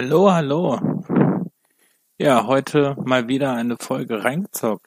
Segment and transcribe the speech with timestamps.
[0.00, 0.78] Hallo, hallo.
[2.18, 4.86] Ja, heute mal wieder eine Folge reingezockt.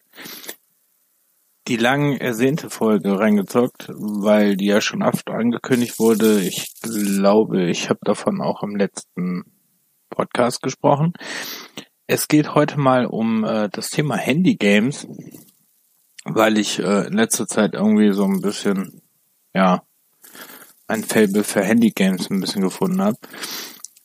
[1.67, 6.39] Die lang ersehnte Folge reingezockt, weil die ja schon oft angekündigt wurde.
[6.39, 9.43] Ich glaube, ich habe davon auch im letzten
[10.09, 11.11] Podcast gesprochen.
[12.07, 15.09] Es geht heute mal um äh, das Thema Handy-Games,
[16.23, 19.01] weil ich äh, in letzter Zeit irgendwie so ein bisschen,
[19.53, 19.83] ja,
[20.87, 23.17] ein Fable für Handy-Games ein bisschen gefunden habe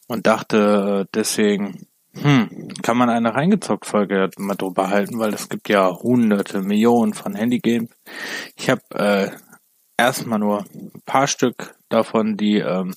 [0.07, 5.68] und dachte äh, deswegen, hm, kann man eine reingezockt-Folge mal drüber halten, weil es gibt
[5.68, 7.90] ja hunderte, Millionen von Handygames.
[8.57, 9.30] Ich habe äh,
[9.99, 12.95] erstmal nur ein paar Stück davon, die ähm,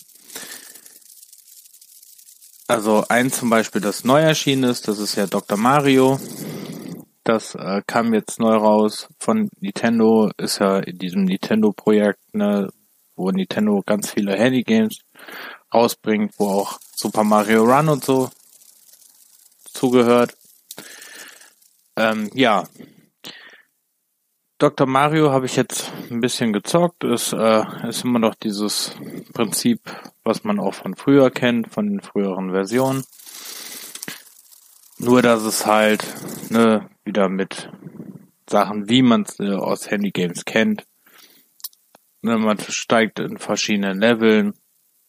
[2.69, 5.57] also ein zum Beispiel, das neu erschienen ist, das ist ja Dr.
[5.57, 6.19] Mario.
[7.23, 12.69] Das äh, kam jetzt neu raus von Nintendo, ist ja in diesem Nintendo-Projekt, ne,
[13.15, 14.99] wo Nintendo ganz viele Handygames
[15.73, 18.29] rausbringt, wo auch Super Mario Run und so
[19.63, 20.35] zugehört.
[21.95, 22.67] Ähm, ja.
[24.57, 24.85] Dr.
[24.85, 27.05] Mario habe ich jetzt ein bisschen gezockt.
[27.05, 28.97] Es äh, ist immer noch dieses
[29.31, 29.79] Prinzip,
[30.25, 33.05] was man auch von früher kennt, von den früheren Versionen.
[34.97, 36.05] Nur, dass es halt
[36.49, 37.71] ne, wieder mit
[38.49, 40.85] Sachen, wie man es äh, aus Handygames kennt.
[42.23, 44.53] Ne, man steigt in verschiedenen Leveln,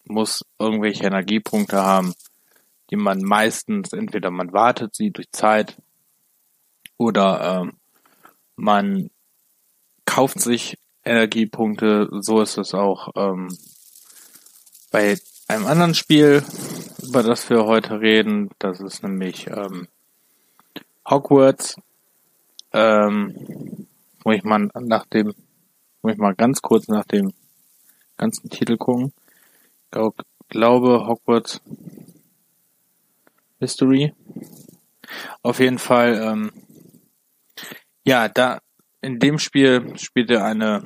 [0.05, 2.15] muss irgendwelche Energiepunkte haben,
[2.91, 5.81] die man meistens, entweder man wartet sie durch Zeit
[6.97, 7.73] oder ähm,
[8.57, 9.11] man
[10.05, 12.09] kauft sich Energiepunkte.
[12.21, 13.57] So ist es auch ähm,
[14.91, 15.19] bei
[15.49, 16.45] einem anderen Spiel,
[17.03, 18.51] über das wir heute reden.
[18.59, 19.89] Das ist nämlich ähm,
[21.09, 21.77] Hogwarts.
[22.73, 23.87] Ähm,
[24.25, 25.33] muss ich mal nach dem,
[26.03, 27.33] muss ich mal ganz kurz nach dem
[28.17, 29.13] ganzen Titel gucken
[29.91, 31.61] glaube Hogwarts
[33.59, 34.15] History.
[35.43, 36.53] Auf jeden Fall, ähm,
[38.05, 38.61] ja, da
[39.03, 40.83] in dem Spiel spielt er eine,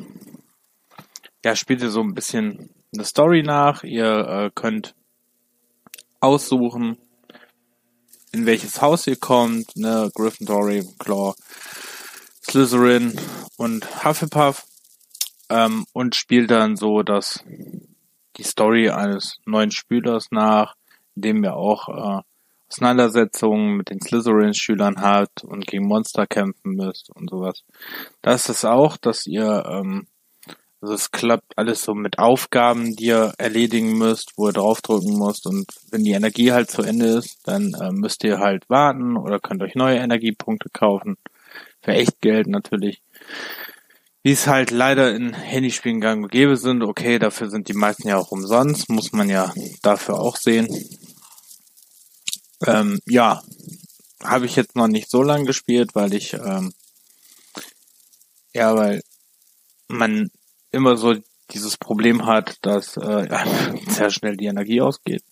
[1.44, 3.84] ja, spielt er so ein bisschen eine Story nach.
[3.84, 4.94] Ihr äh, könnt
[6.20, 6.96] aussuchen,
[8.32, 11.34] in welches Haus ihr kommt, ne, Gryffindor, Ravenclaw,
[12.42, 13.18] Slytherin
[13.56, 14.64] und Hufflepuff
[15.48, 17.44] ähm, und spielt dann so das
[18.36, 20.74] die Story eines neuen Spielers nach,
[21.16, 22.22] in dem ihr auch äh,
[22.68, 27.62] Auseinandersetzungen mit den Slytherin-Schülern habt und gegen Monster kämpfen müsst und sowas.
[28.22, 30.08] Da ist es auch, dass ihr, ähm,
[30.80, 35.46] also es klappt alles so mit Aufgaben, die ihr erledigen müsst, wo ihr draufdrücken müsst
[35.46, 39.38] und wenn die Energie halt zu Ende ist, dann äh, müsst ihr halt warten oder
[39.38, 41.16] könnt euch neue Energiepunkte kaufen.
[41.80, 43.02] Für echt Geld natürlich
[44.24, 46.82] wie es halt leider in Handyspielen gang und gäbe sind.
[46.82, 49.52] Okay, dafür sind die meisten ja auch umsonst, muss man ja
[49.82, 50.66] dafür auch sehen.
[52.66, 53.42] Ähm, ja,
[54.22, 56.72] habe ich jetzt noch nicht so lange gespielt, weil ich, ähm,
[58.54, 59.02] ja, weil
[59.88, 60.30] man
[60.70, 61.16] immer so
[61.50, 63.28] dieses Problem hat, dass äh,
[63.88, 65.22] sehr schnell die Energie ausgeht.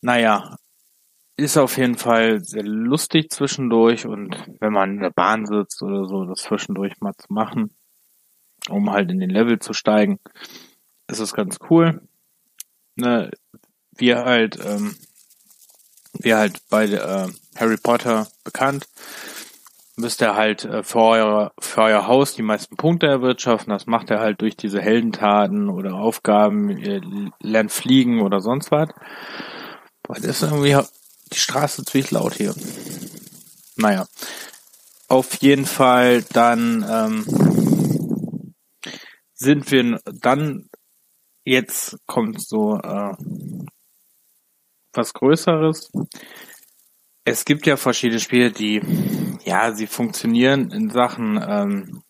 [0.00, 0.56] Naja,
[1.40, 6.06] ist auf jeden Fall sehr lustig zwischendurch und wenn man in der Bahn sitzt oder
[6.06, 7.70] so, das zwischendurch mal zu machen,
[8.68, 10.18] um halt in den Level zu steigen,
[11.08, 12.02] ist es ganz cool.
[12.96, 13.30] Ne,
[13.96, 14.94] wir halt, ähm,
[16.12, 18.86] wir halt bei äh, Harry Potter bekannt,
[19.96, 23.72] müsst ihr halt äh, für, euer, für euer Haus die meisten Punkte erwirtschaften.
[23.72, 27.00] Das macht er halt durch diese Heldentaten oder Aufgaben, ihr
[27.40, 28.90] lernt fliegen oder sonst was.
[30.02, 30.76] Boah, das ist irgendwie
[31.32, 32.54] die Straße ziemlich laut hier.
[33.76, 34.06] Naja.
[35.08, 38.54] Auf jeden Fall dann ähm,
[39.34, 40.68] sind wir dann
[41.44, 43.14] jetzt kommt so äh,
[44.92, 45.90] was Größeres.
[47.24, 48.80] Es gibt ja verschiedene Spiele, die
[49.44, 52.02] ja sie funktionieren in Sachen ähm,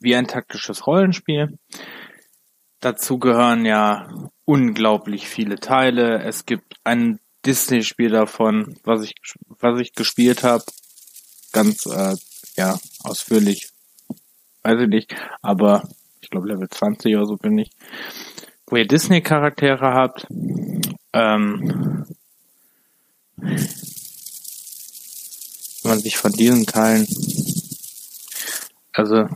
[0.00, 1.58] wie ein taktisches Rollenspiel.
[2.80, 4.08] Dazu gehören ja
[4.44, 6.22] unglaublich viele Teile.
[6.22, 9.14] Es gibt einen Disney-Spiel davon, was ich,
[9.60, 10.64] was ich gespielt habe.
[11.52, 12.14] Ganz, äh,
[12.56, 13.70] ja, ausführlich.
[14.62, 15.16] Weiß ich nicht.
[15.40, 15.88] Aber
[16.20, 17.70] ich glaube Level 20 oder so bin ich.
[18.66, 20.26] Wo ihr Disney-Charaktere habt.
[21.14, 22.04] Ähm,
[23.36, 23.66] wenn
[25.84, 27.06] man sich von diesen Teilen
[28.92, 29.26] also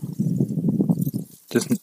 [1.54, 1.78] Disney,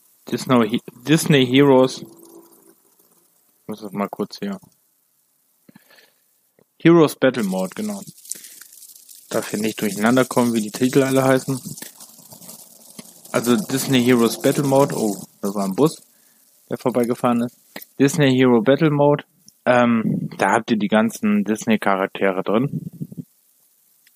[1.08, 4.60] Disney, Heroes ich muss das mal kurz hier
[6.82, 8.02] Heroes Battle Mode, genau.
[9.30, 11.60] Darf hier nicht durcheinander kommen, wie die Titel alle heißen.
[13.32, 16.02] Also Disney Heroes Battle Mode, oh, das war ein Bus,
[16.70, 17.58] der vorbeigefahren ist.
[18.00, 19.26] Disney Hero Battle Mode,
[19.66, 22.82] Ähm, da habt ihr die ganzen Disney-Charaktere drin.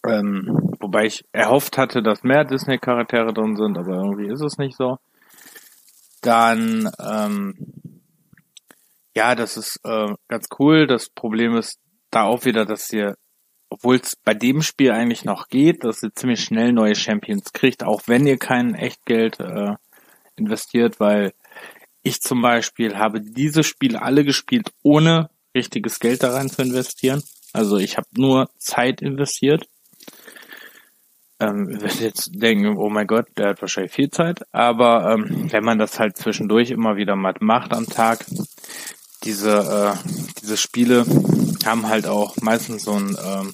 [0.07, 4.75] Ähm, wobei ich erhofft hatte, dass mehr Disney-Charaktere drin sind, aber irgendwie ist es nicht
[4.75, 4.98] so.
[6.21, 7.54] Dann, ähm,
[9.16, 10.88] ja, das ist äh, ganz cool.
[10.88, 11.77] Das Problem ist
[12.15, 13.15] da auch wieder, dass ihr,
[13.69, 17.83] obwohl es bei dem Spiel eigentlich noch geht, dass ihr ziemlich schnell neue Champions kriegt,
[17.83, 19.75] auch wenn ihr kein Echtgeld äh,
[20.36, 21.33] investiert, weil
[22.01, 27.24] ich zum Beispiel habe diese Spiele alle gespielt, ohne richtiges Geld da rein zu investieren.
[27.54, 29.68] Also ich habe nur Zeit investiert
[31.44, 35.63] ähm, werde jetzt denken, oh mein Gott, der hat wahrscheinlich viel Zeit, aber ähm, wenn
[35.63, 38.25] man das halt zwischendurch immer wieder mal macht am Tag,
[39.23, 40.09] diese, äh,
[40.41, 41.05] diese Spiele
[41.65, 43.53] haben halt auch meistens so ein ähm,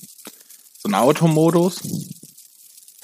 [0.81, 1.81] so einen Automodus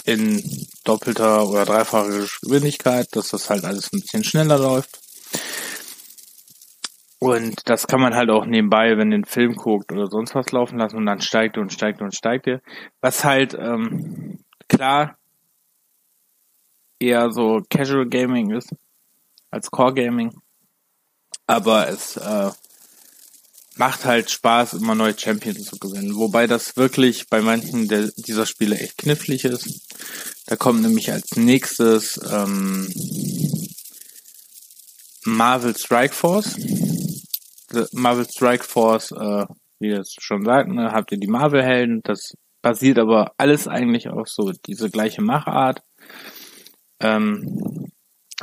[0.05, 0.41] in
[0.85, 4.99] doppelter oder dreifacher Geschwindigkeit, dass das halt alles ein bisschen schneller läuft.
[7.19, 10.77] Und das kann man halt auch nebenbei, wenn den Film guckt oder sonst was laufen
[10.77, 12.61] lassen und dann steigt und steigt und steigt er.
[13.01, 14.39] Was halt ähm,
[14.69, 15.17] klar
[16.99, 18.73] eher so Casual Gaming ist
[19.49, 20.33] als Core Gaming.
[21.47, 22.51] Aber es äh,
[23.75, 26.15] macht halt Spaß, immer neue Champions zu gewinnen.
[26.15, 29.81] Wobei das wirklich bei manchen der, dieser Spiele echt knifflig ist.
[30.45, 32.87] Da kommt nämlich als nächstes ähm,
[35.25, 36.55] Marvel Strike Force.
[37.91, 39.45] Marvel Strike Force, äh,
[39.79, 42.01] wie ihr es schon sagt, ne, habt ihr die Marvel-Helden.
[42.03, 45.83] Das basiert aber alles eigentlich auf so diese gleiche Machart.
[46.99, 47.91] Ähm,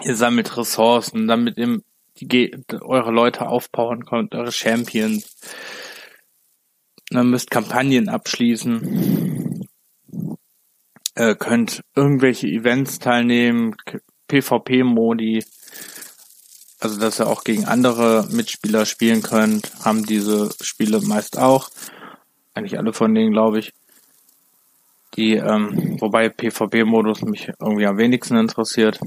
[0.03, 1.81] ihr sammelt Ressourcen, damit ihr
[2.27, 5.37] die, eure Leute aufbauen könnt, eure Champions.
[7.11, 9.69] Dann müsst Kampagnen abschließen.
[11.15, 13.77] Äh, könnt irgendwelche Events teilnehmen,
[14.29, 15.45] PvP-Modi,
[16.81, 21.69] also dass ihr auch gegen andere Mitspieler spielen könnt, haben diese Spiele meist auch.
[22.55, 23.73] Eigentlich alle von denen, glaube ich.
[25.17, 28.99] Die, ähm, wobei PvP-Modus mich irgendwie am wenigsten interessiert.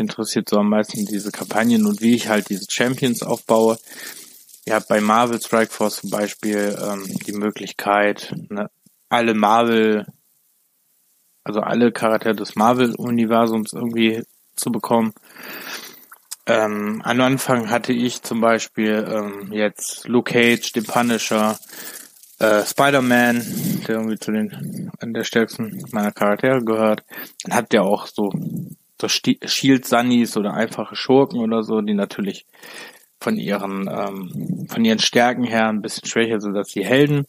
[0.00, 3.78] Interessiert so am meisten diese Kampagnen und wie ich halt diese Champions aufbaue.
[4.64, 8.70] Ihr habt bei Marvel Strike Force zum Beispiel ähm, die Möglichkeit, ne,
[9.08, 10.06] alle Marvel,
[11.44, 14.22] also alle Charaktere des Marvel-Universums irgendwie
[14.56, 15.12] zu bekommen.
[16.46, 21.58] Ähm, am Anfang hatte ich zum Beispiel ähm, jetzt Luke Cage, den Punisher,
[22.38, 27.04] äh, Spider-Man, der irgendwie zu den an der stärksten meiner Charaktere gehört.
[27.44, 28.30] Dann habt ihr auch so,
[29.00, 32.46] so Shield Sunnies oder einfache Schurken oder so, die natürlich
[33.20, 37.26] von ihren ähm, von ihren Stärken her ein bisschen schwächer sind als die Helden.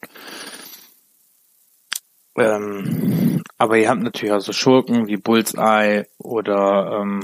[2.38, 7.22] Ähm, aber ihr habt natürlich auch so Schurken wie Bullseye oder ähm,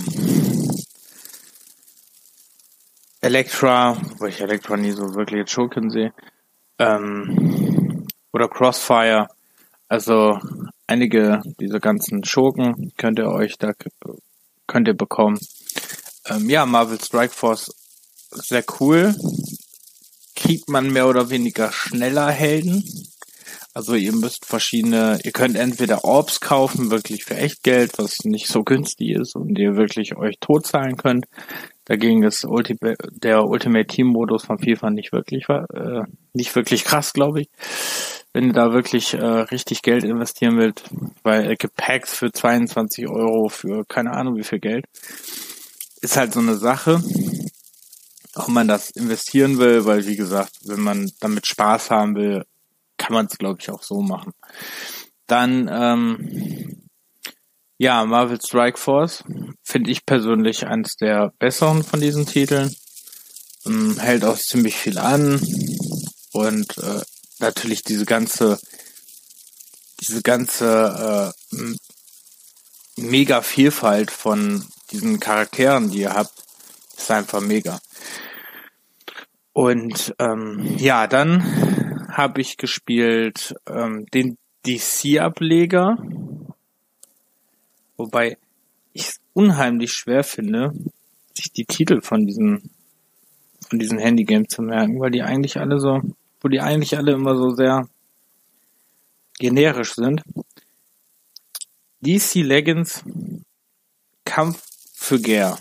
[3.21, 6.13] Elektra, weil ich Elektra nie so wirklich als Schurken sehe.
[6.77, 9.27] Ähm, oder Crossfire.
[9.87, 10.39] Also
[10.85, 13.73] einige dieser ganzen Schurken könnt ihr euch da
[14.67, 15.39] könnt ihr bekommen.
[16.25, 17.73] Ähm, ja, Marvel Strike Force
[18.31, 19.15] sehr cool.
[20.35, 22.83] Kriegt man mehr oder weniger schneller Helden.
[23.77, 28.47] Also ihr müsst verschiedene, ihr könnt entweder Orbs kaufen, wirklich für echt Geld, was nicht
[28.47, 31.27] so günstig ist und ihr wirklich euch tot zahlen könnt.
[31.85, 36.01] Dagegen ist Ultimate, der Ultimate Team Modus von FIFA nicht wirklich, äh,
[36.33, 37.49] nicht wirklich krass, glaube ich.
[38.33, 40.81] Wenn ihr da wirklich äh, richtig Geld investieren wollt,
[41.21, 44.85] weil gibt Packs für 22 Euro für keine Ahnung wie viel Geld.
[46.01, 46.99] Ist halt so eine Sache,
[48.33, 52.43] ob man das investieren will, weil wie gesagt, wenn man damit Spaß haben will,
[52.97, 54.33] kann man es glaube ich auch so machen.
[55.27, 56.87] Dann ähm,
[57.77, 59.23] ja, Marvel Strike Force
[59.63, 62.75] finde ich persönlich eines der besseren von diesen Titeln.
[63.65, 65.39] Ähm, hält auch ziemlich viel an
[66.31, 67.01] und äh,
[67.39, 68.59] natürlich diese ganze
[69.99, 71.75] diese ganze äh,
[72.97, 76.33] mega Vielfalt von diesen Charakteren, die ihr habt,
[76.95, 77.79] ist einfach mega.
[79.53, 81.76] Und ähm, ja, dann
[82.17, 85.97] habe ich gespielt ähm, den DC-Ableger
[87.97, 88.37] Wobei
[88.93, 90.71] ich es unheimlich schwer finde,
[91.33, 92.69] sich die Titel von diesen
[93.67, 95.99] von diesen Handygames zu merken, weil die eigentlich alle so,
[96.39, 97.89] wo die eigentlich alle immer so sehr
[99.39, 100.21] generisch sind.
[101.99, 103.03] DC Legends
[104.23, 105.57] Kampf für Ger.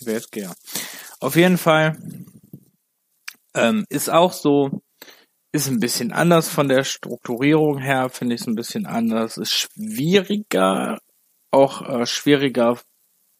[0.00, 0.54] Wer ist Ger?
[1.20, 1.96] Auf jeden Fall
[3.54, 4.82] ähm, ist auch so,
[5.52, 9.36] ist ein bisschen anders von der Strukturierung her, finde ich es ein bisschen anders.
[9.36, 10.98] Ist schwieriger,
[11.50, 12.80] auch äh, schwieriger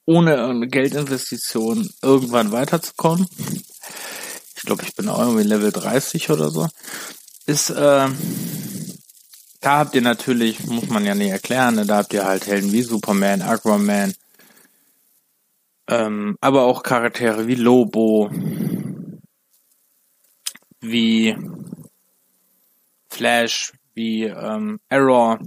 [0.06, 3.26] ohne Geldinvestition irgendwann weiterzukommen.
[4.56, 6.68] Ich glaube, ich bin auch irgendwie Level 30 oder so.
[7.46, 8.08] Ist, äh,
[9.60, 12.72] da habt ihr natürlich, muss man ja nicht erklären, ne, da habt ihr halt Helden
[12.72, 14.14] wie Superman, Aquaman,
[15.88, 18.30] ähm, aber auch Charaktere wie Lobo,
[20.84, 21.36] wie
[23.08, 25.38] Flash, wie ähm, Arrow,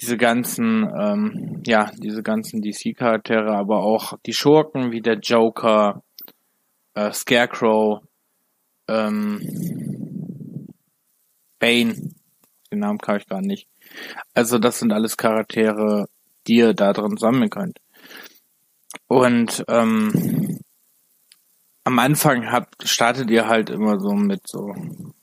[0.00, 6.02] diese ganzen, ähm, ja, diese ganzen DC-Charaktere, aber auch die Schurken wie der Joker,
[6.94, 8.02] äh, Scarecrow,
[8.88, 9.40] ähm,
[11.58, 11.94] Bane,
[12.72, 13.68] den Namen kann ich gar nicht.
[14.32, 16.06] Also das sind alles Charaktere,
[16.46, 17.78] die ihr da drin sammeln könnt.
[19.06, 20.59] Und ähm,
[21.84, 24.74] am Anfang habt, startet ihr halt immer so mit so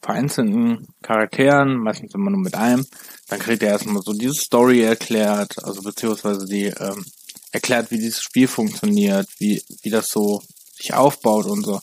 [0.02, 2.86] vereinzelten Charakteren, meistens immer nur mit einem.
[3.28, 7.06] Dann kriegt ihr erstmal so diese Story erklärt, also beziehungsweise die ähm,
[7.52, 10.42] erklärt, wie dieses Spiel funktioniert, wie, wie das so
[10.74, 11.80] sich aufbaut und so.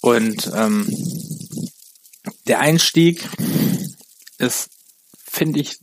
[0.00, 0.86] Und ähm,
[2.46, 3.28] der Einstieg
[4.38, 4.70] ist,
[5.18, 5.78] finde ich,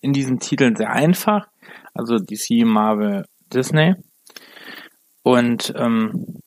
[0.00, 1.48] in diesen Titeln sehr einfach.
[1.92, 3.94] Also DC, Marvel, Disney.
[5.22, 6.40] Und ähm,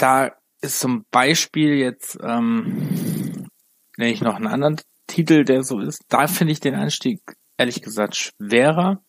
[0.00, 3.48] da ist zum Beispiel jetzt, ähm,
[3.96, 6.02] nenne ich noch einen anderen Titel, der so ist.
[6.08, 7.20] Da finde ich den Einstieg
[7.58, 9.02] ehrlich gesagt schwerer.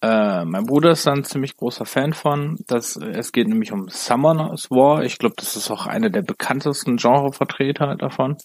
[0.00, 2.58] Äh, mein Bruder ist da ein ziemlich großer Fan von.
[2.66, 5.02] Das, es geht nämlich um Summoners War.
[5.02, 8.36] Ich glaube, das ist auch einer der bekanntesten Genrevertreter davon.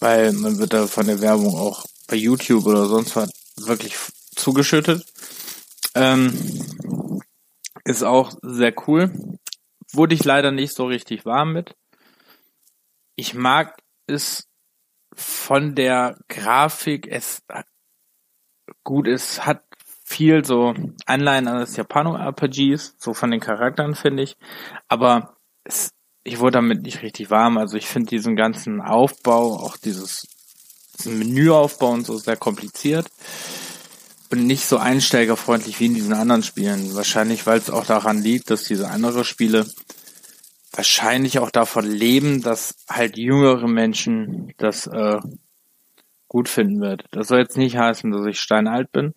[0.00, 3.96] Weil man wird da von der Werbung auch bei YouTube oder sonst was wirklich
[4.34, 5.04] zugeschüttet.
[5.94, 6.32] Ähm,
[7.84, 9.38] ist auch sehr cool
[9.92, 11.76] wurde ich leider nicht so richtig warm mit.
[13.16, 14.48] Ich mag es
[15.14, 17.42] von der Grafik, es
[18.84, 19.64] gut, es hat
[20.04, 20.74] viel so
[21.06, 24.36] Anleihen an das Japano-RPGs, so von den Charakteren finde ich,
[24.88, 25.90] aber es,
[26.24, 30.26] ich wurde damit nicht richtig warm, also ich finde diesen ganzen Aufbau, auch dieses,
[30.96, 33.10] diesen Menüaufbau und so sehr kompliziert
[34.30, 36.94] und nicht so einsteigerfreundlich wie in diesen anderen Spielen.
[36.94, 39.66] Wahrscheinlich, weil es auch daran liegt, dass diese andere Spiele
[40.72, 45.18] wahrscheinlich auch davon leben, dass halt jüngere Menschen das äh,
[46.28, 47.06] gut finden wird.
[47.10, 49.14] Das soll jetzt nicht heißen, dass ich steinalt bin,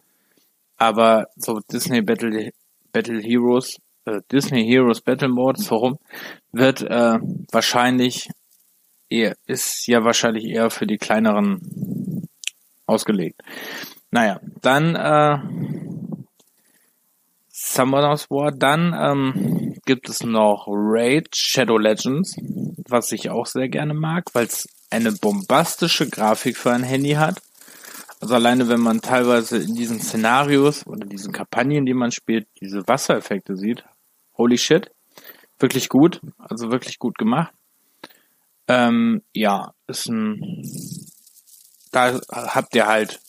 [0.77, 2.51] aber so Disney Battle
[2.91, 5.97] Battle Heroes, äh, Disney Heroes Battle Mode, warum
[6.51, 7.19] wird äh,
[7.51, 8.29] wahrscheinlich
[9.09, 12.27] eher ist ja wahrscheinlich eher für die kleineren
[12.85, 13.41] ausgelegt.
[14.11, 15.37] Naja, dann äh,
[17.49, 18.51] Summoners War.
[18.51, 22.35] Dann ähm, gibt es noch Raid Shadow Legends,
[22.89, 27.41] was ich auch sehr gerne mag, weil es eine bombastische Grafik für ein Handy hat.
[28.19, 32.87] Also alleine wenn man teilweise in diesen Szenarios oder diesen Kampagnen, die man spielt, diese
[32.87, 33.83] Wassereffekte sieht,
[34.37, 34.91] holy shit,
[35.57, 37.53] wirklich gut, also wirklich gut gemacht.
[38.67, 40.63] Ähm, ja, ist ein,
[41.91, 43.19] da habt ihr halt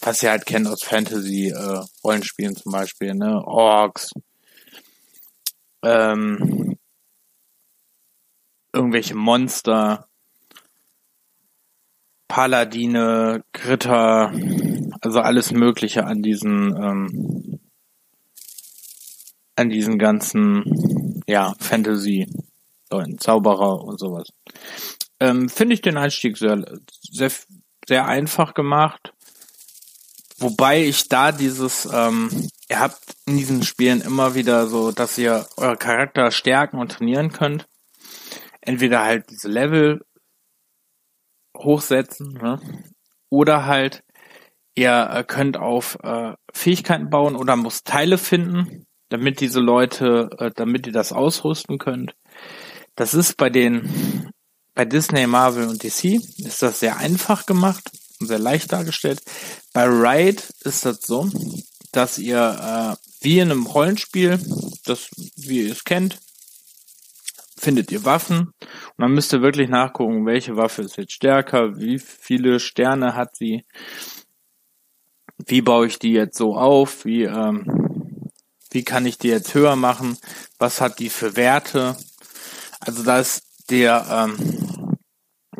[0.00, 3.42] was ihr halt kennt aus Fantasy-Rollenspielen äh, zum Beispiel, ne?
[3.44, 4.10] Orks,
[5.82, 6.78] ähm,
[8.72, 10.08] irgendwelche Monster,
[12.28, 14.32] Paladine, Gritter,
[15.00, 17.60] also alles Mögliche an diesen, ähm,
[19.56, 24.28] an diesen ganzen, ja, Fantasy-Leuten, Zauberer und sowas.
[25.20, 26.62] Ähm, Finde ich den Einstieg sehr,
[27.10, 27.32] sehr,
[27.88, 29.14] sehr einfach gemacht.
[30.40, 35.46] Wobei ich da dieses, ähm, ihr habt in diesen Spielen immer wieder so, dass ihr
[35.56, 37.66] eure Charakter stärken und trainieren könnt.
[38.60, 40.04] Entweder halt diese Level
[41.56, 42.60] hochsetzen, ne?
[43.30, 44.04] oder halt
[44.76, 50.50] ihr äh, könnt auf äh, Fähigkeiten bauen oder muss Teile finden, damit diese Leute, äh,
[50.54, 52.14] damit ihr das ausrüsten könnt.
[52.94, 54.30] Das ist bei den,
[54.74, 59.22] bei Disney, Marvel und DC ist das sehr einfach gemacht sehr leicht dargestellt.
[59.72, 61.30] Bei Ride ist das so,
[61.92, 64.38] dass ihr äh, wie in einem Rollenspiel,
[64.84, 66.18] das wie ihr es kennt,
[67.56, 71.98] findet ihr Waffen und dann müsst ihr wirklich nachgucken, welche Waffe ist jetzt stärker, wie
[71.98, 73.64] viele Sterne hat sie,
[75.46, 78.30] wie baue ich die jetzt so auf, wie ähm,
[78.70, 80.18] wie kann ich die jetzt höher machen,
[80.58, 81.96] was hat die für Werte.
[82.80, 84.96] Also da ist der ähm,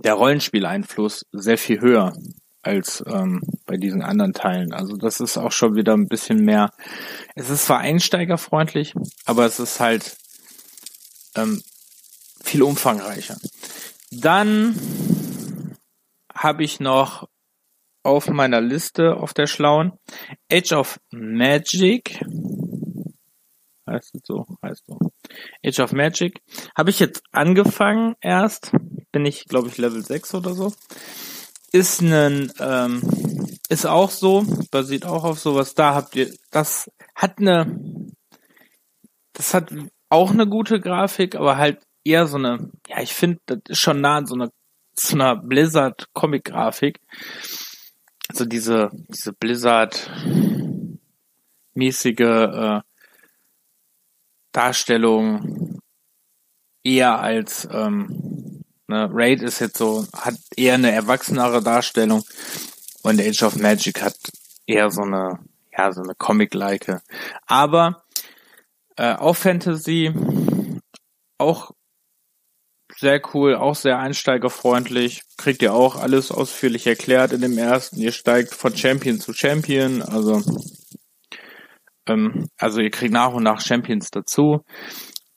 [0.05, 2.13] der Rollenspieleinfluss sehr viel höher
[2.63, 4.73] als ähm, bei diesen anderen Teilen.
[4.73, 6.71] Also das ist auch schon wieder ein bisschen mehr.
[7.35, 10.17] Es ist zwar einsteigerfreundlich, aber es ist halt
[11.37, 11.63] ähm,
[12.43, 13.37] viel umfangreicher.
[14.11, 14.75] Dann
[16.35, 17.29] habe ich noch
[18.03, 19.93] auf meiner Liste auf der schlauen.
[20.51, 22.25] Age of Magic.
[23.87, 24.47] Heißt es so?
[24.63, 24.99] Heißt so.
[25.65, 26.41] Age of Magic.
[26.77, 28.73] Habe ich jetzt angefangen erst.
[29.13, 30.73] Bin ich, glaube ich, Level 6 oder so.
[31.71, 33.03] Ist ein, ähm,
[33.69, 35.75] ist auch so, basiert auch auf sowas.
[35.75, 37.79] Da habt ihr, das hat eine,
[39.35, 39.73] das hat
[40.09, 44.01] auch eine gute Grafik, aber halt eher so eine, ja, ich finde, das ist schon
[44.01, 44.51] nah an so einer,
[44.95, 47.01] so einer Blizzard Comic Grafik.
[48.29, 50.11] Also diese, diese Blizzard
[51.75, 52.81] mäßige äh,
[54.53, 55.81] Darstellung
[56.83, 58.28] eher als ähm,
[58.89, 62.25] ne, Raid ist jetzt so, hat eher eine erwachsenere Darstellung
[63.03, 64.17] und Age of Magic hat
[64.67, 65.39] eher so eine,
[65.77, 67.01] ja, so eine Comic-like.
[67.47, 68.03] Aber
[68.97, 70.13] äh, auch Fantasy,
[71.39, 71.71] auch
[72.97, 75.23] sehr cool, auch sehr einsteigerfreundlich.
[75.37, 77.99] Kriegt ihr auch alles ausführlich erklärt in dem ersten.
[77.99, 80.43] Ihr steigt von Champion zu Champion, also
[82.07, 84.65] ähm, also ihr kriegt nach und nach Champions dazu.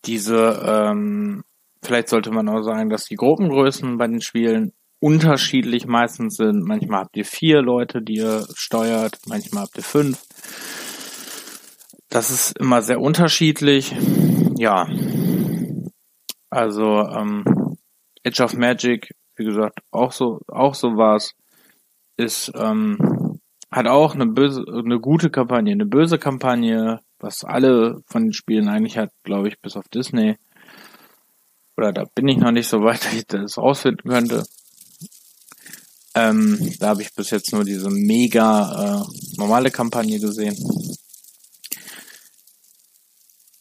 [0.06, 1.44] Diese, ähm,
[1.84, 6.64] vielleicht sollte man auch sagen, dass die Gruppengrößen bei den Spielen unterschiedlich meistens sind.
[6.64, 10.22] Manchmal habt ihr vier Leute, die ihr steuert, manchmal habt ihr fünf.
[12.10, 13.96] Das ist immer sehr unterschiedlich.
[14.58, 14.88] Ja.
[16.50, 17.46] Also ähm,
[18.24, 21.34] Edge of Magic, wie gesagt, auch so, auch so war's,
[22.18, 23.40] ist ähm,
[23.72, 28.68] hat auch eine böse, eine gute Kampagne, eine böse Kampagne, was alle von den Spielen
[28.68, 30.36] eigentlich hat, glaube ich, bis auf Disney.
[31.78, 34.44] Oder da bin ich noch nicht so weit, dass ich das rausfinden könnte.
[36.14, 40.58] Ähm, da habe ich bis jetzt nur diese mega äh, normale Kampagne gesehen.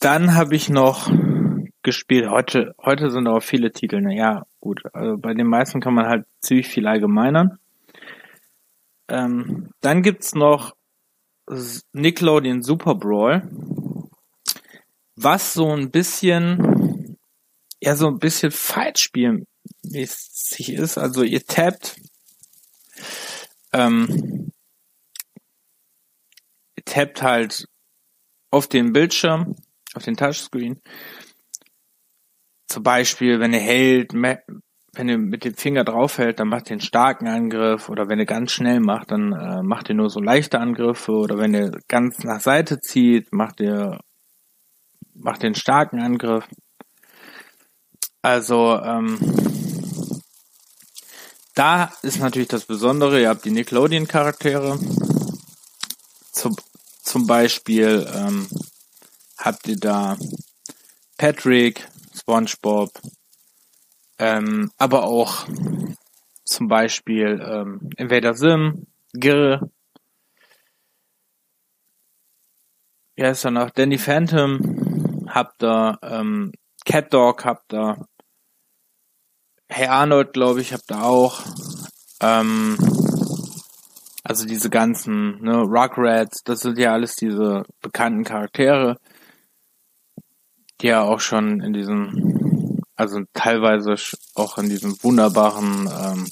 [0.00, 1.10] Dann habe ich noch
[1.82, 2.28] gespielt.
[2.28, 4.00] Heute, heute sind aber viele Titel.
[4.00, 4.82] Naja, gut.
[4.92, 7.58] Also bei den meisten kann man halt ziemlich viel allgemeinern.
[9.08, 10.74] Ähm, dann gibt's noch
[11.92, 13.42] Nickelodeon Super Brawl,
[15.16, 16.99] was so ein bisschen,
[17.82, 20.98] ja, so ein bisschen Fightspielmäßig ist.
[20.98, 21.96] Also ihr tappt,
[23.72, 24.52] ähm,
[26.76, 27.66] ihr tappt halt
[28.50, 29.56] auf den Bildschirm,
[29.94, 30.80] auf den Touchscreen.
[32.68, 36.80] Zum Beispiel, wenn ihr hält, wenn ihr mit dem Finger draufhält, dann macht ihr einen
[36.80, 40.60] starken Angriff oder wenn ihr ganz schnell macht, dann äh, macht ihr nur so leichte
[40.60, 44.00] Angriffe oder wenn ihr ganz nach Seite zieht, macht ihr
[45.14, 46.46] macht einen starken Angriff.
[48.22, 49.18] Also ähm,
[51.54, 54.78] da ist natürlich das Besondere, ihr habt die Nickelodeon-Charaktere.
[56.32, 56.56] Zum,
[57.02, 58.48] zum Beispiel ähm,
[59.38, 60.16] habt ihr da
[61.16, 62.90] Patrick, SpongeBob,
[64.18, 65.46] ähm, aber auch
[66.44, 69.70] zum Beispiel ähm, Invader Sim, Girl,
[73.20, 73.70] wie heißt er noch?
[73.70, 76.52] Danny Phantom habt ihr, ähm,
[76.84, 78.06] Cat Dog habt ihr,
[79.68, 81.42] Hey Arnold, glaube ich, habt ihr auch.
[82.20, 82.76] Ähm,
[84.24, 88.98] also diese ganzen, ne, Rugrats, das sind ja alles diese bekannten Charaktere,
[90.80, 92.50] die ja auch schon in diesem
[93.00, 93.94] also teilweise
[94.34, 96.26] auch in diesem wunderbaren ähm,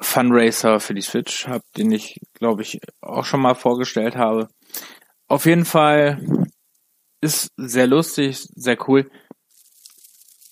[0.00, 4.48] Funracer für die Switch habe, den ich, glaube ich, auch schon mal vorgestellt habe.
[5.28, 6.47] Auf jeden Fall
[7.20, 9.10] ist sehr lustig, sehr cool.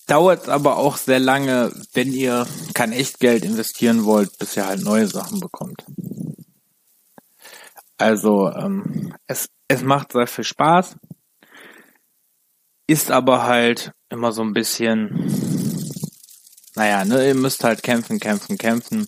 [0.07, 5.07] Dauert aber auch sehr lange, wenn ihr kein Echtgeld investieren wollt, bis ihr halt neue
[5.07, 5.83] Sachen bekommt.
[7.97, 10.95] Also ähm, es, es macht sehr viel Spaß
[12.87, 15.29] ist aber halt immer so ein bisschen,
[16.75, 19.05] naja, ne, ihr müsst halt kämpfen, kämpfen, kämpfen,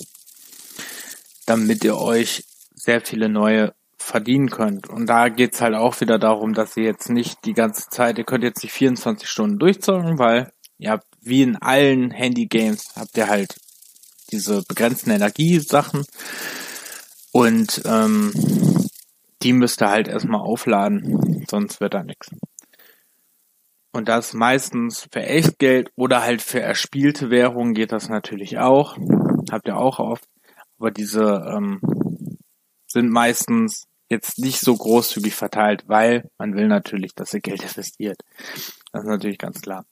[1.45, 2.43] damit ihr euch
[2.75, 3.73] sehr viele neue
[4.09, 4.89] verdienen könnt.
[4.89, 8.25] Und da geht's halt auch wieder darum, dass ihr jetzt nicht die ganze Zeit, ihr
[8.25, 13.27] könnt jetzt nicht 24 Stunden durchzocken, weil ihr habt, wie in allen Handy-Games, habt ihr
[13.27, 13.55] halt
[14.31, 16.05] diese begrenzten Energiesachen
[17.31, 18.33] und ähm,
[19.41, 22.29] die müsst ihr halt erstmal aufladen, sonst wird da nichts.
[23.91, 28.97] Und das meistens für Echtgeld oder halt für erspielte Währungen geht das natürlich auch.
[29.51, 30.25] Habt ihr auch oft.
[30.77, 31.81] Aber diese ähm,
[32.87, 38.21] sind meistens jetzt nicht so großzügig verteilt, weil man will natürlich, dass ihr Geld investiert.
[38.91, 39.85] Das ist natürlich ganz klar.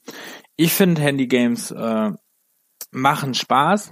[0.55, 2.11] Ich finde Handygames äh,
[2.91, 3.91] machen Spaß.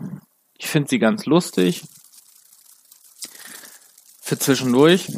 [0.57, 1.83] Ich finde sie ganz lustig.
[4.21, 5.09] Für zwischendurch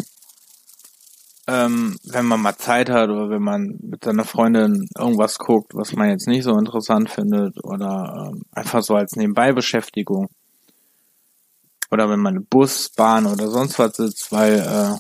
[1.47, 5.93] ähm, wenn man mal Zeit hat oder wenn man mit seiner Freundin irgendwas guckt, was
[5.93, 10.27] man jetzt nicht so interessant findet oder ähm, einfach so als Nebenbeibeschäftigung.
[11.91, 14.95] Oder wenn man Bus, Bahn oder sonst was sitzt, weil äh,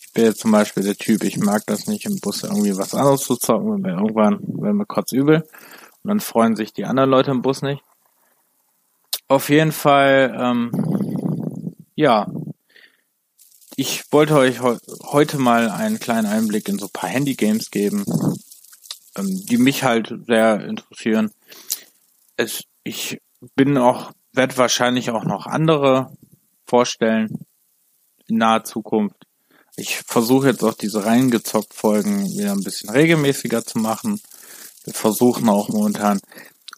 [0.00, 2.94] ich bin jetzt zum Beispiel der Typ, ich mag das nicht im Bus irgendwie was
[2.94, 5.42] anderes zu zocken, wir irgendwann, wenn mir kurz übel
[6.02, 7.82] und dann freuen sich die anderen Leute im Bus nicht.
[9.28, 12.26] Auf jeden Fall, ähm, ja,
[13.76, 18.04] ich wollte euch heute mal einen kleinen Einblick in so ein paar Handy-Games geben,
[19.16, 21.30] ähm, die mich halt sehr interessieren.
[22.36, 23.20] Es, ich
[23.54, 26.10] bin auch, werde wahrscheinlich auch noch andere
[26.68, 27.46] vorstellen
[28.28, 29.26] in naher Zukunft.
[29.76, 34.20] Ich versuche jetzt auch diese reingezockt Folgen wieder ein bisschen regelmäßiger zu machen.
[34.84, 36.20] Wir versuchen auch momentan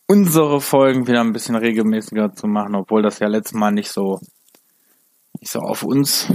[0.07, 4.21] unsere Folgen wieder ein bisschen regelmäßiger zu machen, obwohl das ja letztes Mal nicht so
[5.41, 6.27] nicht so auf uns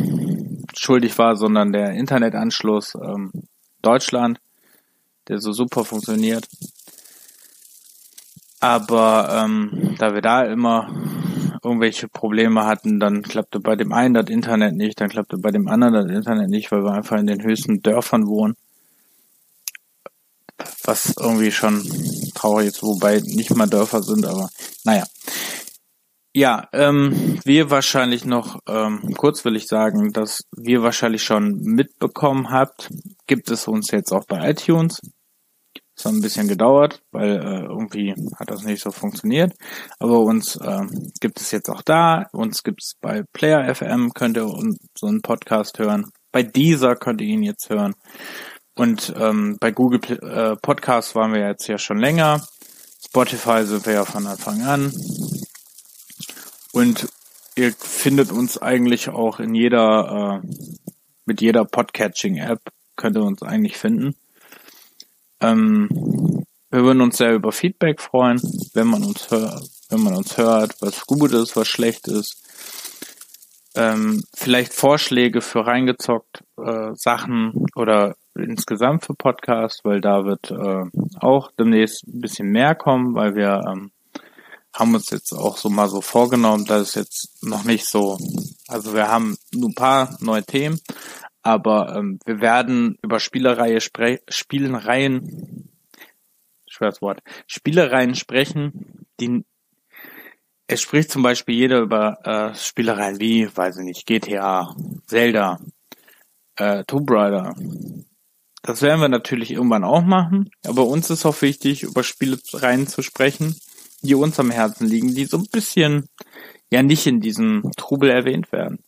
[0.74, 3.32] schuldig war, sondern der Internetanschluss ähm,
[3.82, 4.40] Deutschland,
[5.28, 6.48] der so super funktioniert.
[8.60, 10.90] Aber ähm, da wir da immer
[11.66, 15.68] irgendwelche Probleme hatten, dann klappte bei dem einen das Internet nicht, dann klappte bei dem
[15.68, 18.56] anderen das Internet nicht, weil wir einfach in den höchsten Dörfern wohnen.
[20.84, 21.84] Was irgendwie schon
[22.36, 24.50] traurig ist, wobei nicht mal Dörfer sind, aber
[24.84, 25.04] naja.
[26.34, 32.52] Ja, ähm, wir wahrscheinlich noch, ähm, kurz will ich sagen, dass wir wahrscheinlich schon mitbekommen
[32.52, 32.90] habt,
[33.26, 35.00] gibt es uns jetzt auch bei iTunes.
[35.98, 39.54] Es hat ein bisschen gedauert, weil äh, irgendwie hat das nicht so funktioniert.
[40.00, 40.84] Aber uns äh,
[41.22, 42.28] gibt es jetzt auch da.
[42.34, 44.48] Uns gibt es bei Player FM, könnt ihr
[44.98, 46.12] so einen Podcast hören.
[46.32, 47.96] Bei Deezer könnt ihr ihn jetzt hören.
[48.76, 52.46] Und ähm, bei Google äh, Podcast waren wir jetzt ja schon länger.
[53.06, 54.92] Spotify sind wir ja von Anfang an.
[56.74, 57.08] Und
[57.56, 60.48] ihr findet uns eigentlich auch in jeder, äh,
[61.26, 62.60] mit jeder Podcatching-App
[62.98, 64.16] könnt ihr uns eigentlich finden.
[65.42, 65.90] Ähm,
[66.72, 68.42] wir würden uns sehr über Feedback freuen,
[68.74, 72.42] wenn man uns hört, wenn man uns hört, was gut ist, was schlecht ist.
[73.76, 80.86] Ähm, vielleicht Vorschläge für reingezockt äh, Sachen oder insgesamt für Podcast, weil da wird äh,
[81.20, 83.92] auch demnächst ein bisschen mehr kommen, weil wir ähm,
[84.74, 88.18] haben uns jetzt auch so mal so vorgenommen, dass es jetzt noch nicht so,
[88.68, 90.80] also wir haben nur ein paar neue Themen,
[91.46, 95.70] aber ähm, wir werden über Spielereihe spre Spielereien,
[96.68, 99.46] schweres Wort, Spielereien sprechen, die
[100.66, 105.60] es spricht zum Beispiel jeder über äh, Spielereien wie, weiß ich nicht, GTA, Zelda,
[106.56, 107.54] äh, Tomb Raider.
[108.64, 113.04] Das werden wir natürlich irgendwann auch machen, aber uns ist auch wichtig, über Spielereien zu
[113.04, 113.56] sprechen,
[114.02, 116.10] die uns am Herzen liegen, die so ein bisschen
[116.72, 118.80] ja nicht in diesem Trubel erwähnt werden.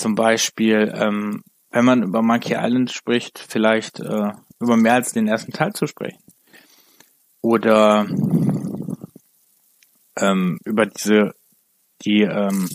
[0.00, 5.28] Zum Beispiel, ähm, wenn man über Monkey Island spricht, vielleicht äh, über mehr als den
[5.28, 6.22] ersten Teil zu sprechen.
[7.42, 8.06] Oder
[10.16, 11.34] ähm, über diese
[12.02, 12.70] die ähm,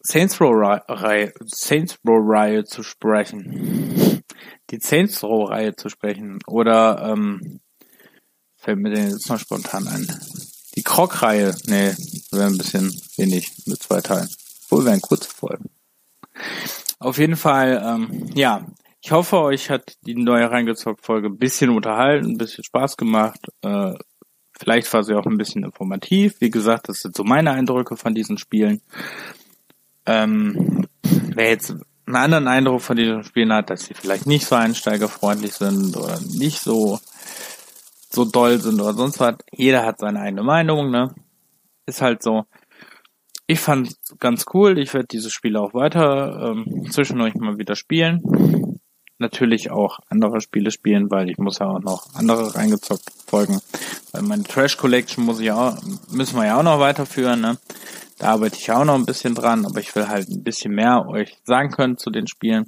[0.00, 4.22] Saints Row Reihe Saints Row Reihe zu sprechen.
[4.70, 7.60] Die Saints Row Reihe zu sprechen oder ähm,
[8.66, 10.08] Fällt mir denn jetzt noch spontan ein.
[10.76, 11.94] Die Krog-Reihe, nee,
[12.30, 14.28] wäre ein bisschen wenig mit zwei Teilen.
[14.68, 15.70] Wohl wären kurze Folgen.
[16.98, 18.66] Auf jeden Fall, ähm, ja,
[19.02, 23.40] ich hoffe, euch hat die neue Reingezockt-Folge ein bisschen unterhalten, ein bisschen Spaß gemacht.
[23.62, 23.94] Äh,
[24.58, 26.40] vielleicht war sie auch ein bisschen informativ.
[26.40, 28.80] Wie gesagt, das sind so meine Eindrücke von diesen Spielen.
[30.06, 31.74] Ähm, wer jetzt
[32.06, 36.18] einen anderen Eindruck von diesen Spielen hat, dass sie vielleicht nicht so einsteigerfreundlich sind oder
[36.20, 36.98] nicht so
[38.16, 39.36] so doll sind oder sonst was.
[39.52, 41.14] Jeder hat seine eigene Meinung, ne?
[41.86, 42.46] Ist halt so.
[43.46, 44.78] Ich fand ganz cool.
[44.78, 48.80] Ich werde diese Spiele auch weiter ähm, zwischendurch mal wieder spielen.
[49.18, 53.60] Natürlich auch andere Spiele spielen, weil ich muss ja auch noch andere reingezockt folgen.
[54.12, 55.76] Weil meine Trash Collection muss ich auch,
[56.10, 57.58] müssen wir ja auch noch weiterführen, ne?
[58.18, 61.06] Da arbeite ich auch noch ein bisschen dran, aber ich will halt ein bisschen mehr
[61.06, 62.64] euch sagen können zu den Spielen.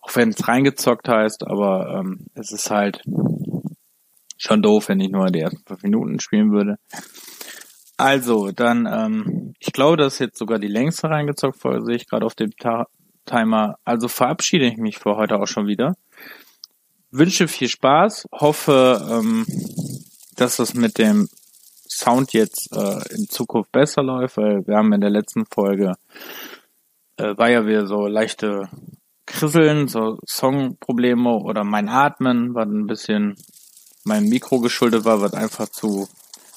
[0.00, 3.02] Auch wenn es reingezockt heißt, aber ähm, es ist halt
[4.40, 6.76] schon doof, wenn ich nur die ersten fünf Minuten spielen würde.
[7.96, 12.08] Also, dann, ähm, ich glaube, das ist jetzt sogar die längste reingezockt Folge, sehe ich
[12.08, 12.86] gerade auf dem Ta
[13.26, 13.76] Timer.
[13.84, 15.94] Also verabschiede ich mich für heute auch schon wieder.
[17.10, 19.44] Wünsche viel Spaß, hoffe, ähm,
[20.36, 21.28] dass das mit dem
[21.88, 25.94] Sound jetzt äh, in Zukunft besser läuft, weil wir haben in der letzten Folge
[27.18, 28.68] äh, war ja wieder so leichte
[29.26, 33.36] Krisseln, so Songprobleme oder mein Atmen war ein bisschen
[34.10, 36.08] meinem Mikro geschuldet war, was einfach zu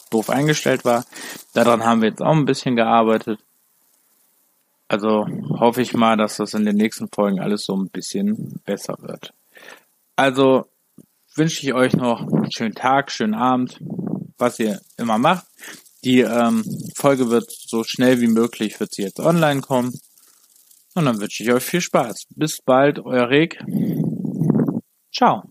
[0.09, 1.05] doof eingestellt war.
[1.53, 3.39] Daran haben wir jetzt auch ein bisschen gearbeitet.
[4.87, 5.25] Also
[5.59, 9.33] hoffe ich mal, dass das in den nächsten Folgen alles so ein bisschen besser wird.
[10.15, 10.65] Also
[11.35, 13.79] wünsche ich euch noch einen schönen Tag, schönen Abend,
[14.37, 15.45] was ihr immer macht.
[16.03, 16.63] Die ähm,
[16.95, 19.93] Folge wird so schnell wie möglich, wird sie jetzt online kommen.
[20.95, 22.25] Und dann wünsche ich euch viel Spaß.
[22.35, 23.57] Bis bald, euer Reg.
[25.11, 25.43] Ciao.